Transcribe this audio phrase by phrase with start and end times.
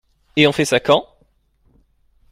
[0.35, 1.05] Et on fait ça quand?